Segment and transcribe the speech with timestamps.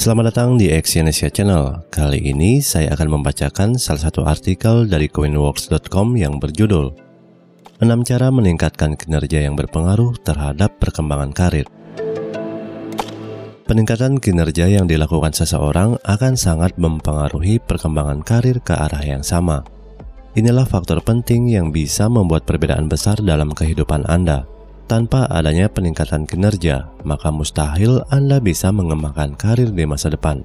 [0.00, 1.84] Selamat datang di Exyonesia Channel.
[1.92, 6.96] Kali ini saya akan membacakan salah satu artikel dari coinworks.com yang berjudul
[7.84, 11.68] 6 cara meningkatkan kinerja yang berpengaruh terhadap perkembangan karir.
[13.68, 19.68] Peningkatan kinerja yang dilakukan seseorang akan sangat mempengaruhi perkembangan karir ke arah yang sama.
[20.32, 24.48] Inilah faktor penting yang bisa membuat perbedaan besar dalam kehidupan Anda.
[24.90, 30.42] Tanpa adanya peningkatan kinerja, maka mustahil Anda bisa mengembangkan karir di masa depan.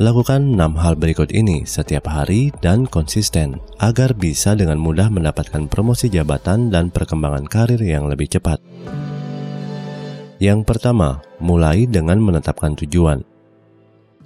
[0.00, 6.08] Lakukan 6 hal berikut ini setiap hari dan konsisten agar bisa dengan mudah mendapatkan promosi
[6.08, 8.64] jabatan dan perkembangan karir yang lebih cepat.
[10.40, 13.28] Yang pertama, mulai dengan menetapkan tujuan.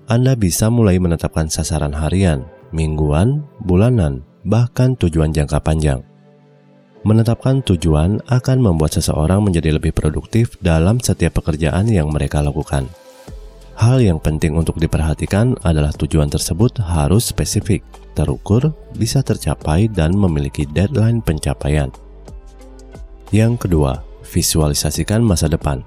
[0.06, 6.06] Anda bisa mulai menetapkan sasaran harian, mingguan, bulanan, bahkan tujuan jangka panjang.
[7.08, 12.84] Menetapkan tujuan akan membuat seseorang menjadi lebih produktif dalam setiap pekerjaan yang mereka lakukan.
[13.80, 17.80] Hal yang penting untuk diperhatikan adalah tujuan tersebut harus spesifik,
[18.12, 21.88] terukur, bisa tercapai, dan memiliki deadline pencapaian.
[23.32, 25.80] Yang kedua, visualisasikan masa depan.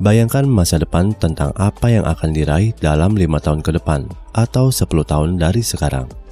[0.00, 4.88] Bayangkan masa depan tentang apa yang akan diraih dalam lima tahun ke depan atau 10
[4.88, 6.23] tahun dari sekarang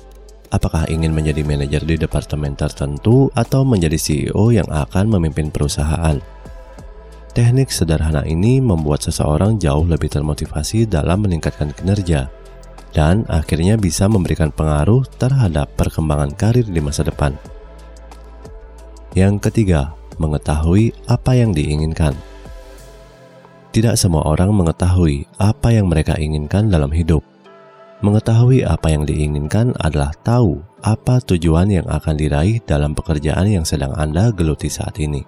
[0.53, 6.21] apakah ingin menjadi manajer di departemen tertentu atau menjadi CEO yang akan memimpin perusahaan.
[7.33, 12.29] Teknik sederhana ini membuat seseorang jauh lebih termotivasi dalam meningkatkan kinerja
[12.93, 17.33] dan akhirnya bisa memberikan pengaruh terhadap perkembangan karir di masa depan.
[19.17, 22.13] Yang ketiga, mengetahui apa yang diinginkan.
[23.73, 27.32] Tidak semua orang mengetahui apa yang mereka inginkan dalam hidup.
[28.03, 33.95] Mengetahui apa yang diinginkan adalah tahu apa tujuan yang akan diraih dalam pekerjaan yang sedang
[33.95, 35.23] Anda geluti saat ini.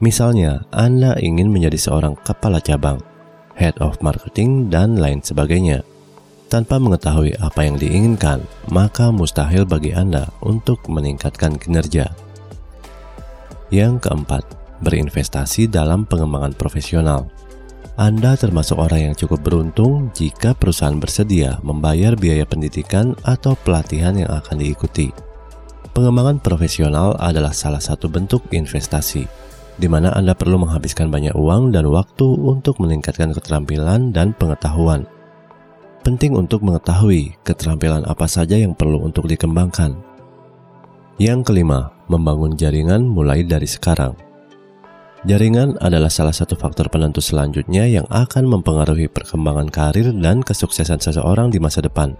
[0.00, 3.04] Misalnya, Anda ingin menjadi seorang kepala cabang,
[3.60, 5.84] head of marketing, dan lain sebagainya.
[6.48, 8.40] Tanpa mengetahui apa yang diinginkan,
[8.72, 12.08] maka mustahil bagi Anda untuk meningkatkan kinerja.
[13.68, 14.48] Yang keempat,
[14.80, 17.28] berinvestasi dalam pengembangan profesional.
[17.98, 24.30] Anda termasuk orang yang cukup beruntung jika perusahaan bersedia membayar biaya pendidikan atau pelatihan yang
[24.38, 25.10] akan diikuti.
[25.98, 29.26] Pengembangan profesional adalah salah satu bentuk investasi,
[29.82, 35.02] di mana Anda perlu menghabiskan banyak uang dan waktu untuk meningkatkan keterampilan dan pengetahuan.
[36.06, 39.98] Penting untuk mengetahui keterampilan apa saja yang perlu untuk dikembangkan.
[41.18, 44.27] Yang kelima, membangun jaringan mulai dari sekarang.
[45.28, 51.52] Jaringan adalah salah satu faktor penentu selanjutnya yang akan mempengaruhi perkembangan karir dan kesuksesan seseorang
[51.52, 52.16] di masa depan.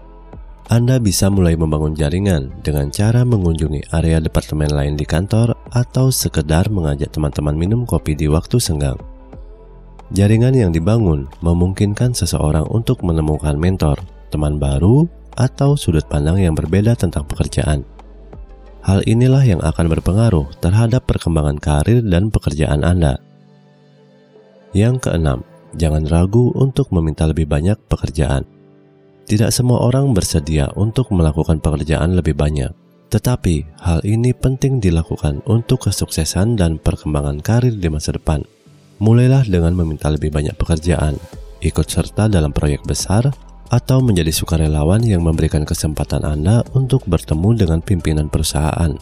[0.69, 6.69] Anda bisa mulai membangun jaringan dengan cara mengunjungi area departemen lain di kantor atau sekedar
[6.69, 9.01] mengajak teman-teman minum kopi di waktu senggang.
[10.13, 13.97] Jaringan yang dibangun memungkinkan seseorang untuk menemukan mentor,
[14.29, 17.81] teman baru, atau sudut pandang yang berbeda tentang pekerjaan.
[18.79, 23.19] Hal inilah yang akan berpengaruh terhadap perkembangan karir dan pekerjaan Anda.
[24.71, 25.43] Yang keenam,
[25.75, 28.47] jangan ragu untuk meminta lebih banyak pekerjaan.
[29.29, 32.73] Tidak semua orang bersedia untuk melakukan pekerjaan lebih banyak,
[33.13, 38.41] tetapi hal ini penting dilakukan untuk kesuksesan dan perkembangan karir di masa depan.
[38.97, 41.19] Mulailah dengan meminta lebih banyak pekerjaan,
[41.61, 43.29] ikut serta dalam proyek besar,
[43.69, 48.97] atau menjadi sukarelawan yang memberikan kesempatan Anda untuk bertemu dengan pimpinan perusahaan.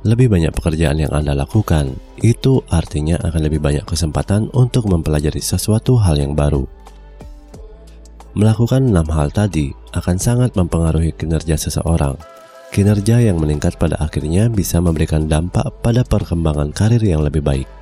[0.00, 1.92] Lebih banyak pekerjaan yang Anda lakukan,
[2.24, 6.64] itu artinya akan lebih banyak kesempatan untuk mempelajari sesuatu hal yang baru.
[8.32, 12.14] Melakukan enam hal tadi akan sangat mempengaruhi kinerja seseorang.
[12.70, 17.79] Kinerja yang meningkat pada akhirnya bisa memberikan dampak pada perkembangan karir yang lebih baik.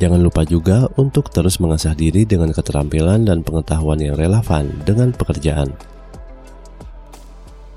[0.00, 5.76] Jangan lupa juga untuk terus mengasah diri dengan keterampilan dan pengetahuan yang relevan dengan pekerjaan.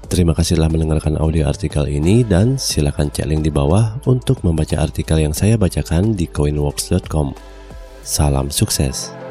[0.07, 4.79] Terima kasih telah mendengarkan audio artikel ini dan silakan cek link di bawah untuk membaca
[4.79, 7.35] artikel yang saya bacakan di coinworks.com.
[8.05, 9.22] Salam sukses.